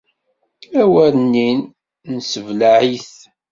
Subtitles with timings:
[0.81, 1.59] Awer inin:
[2.15, 3.11] Nessebleɛ-it!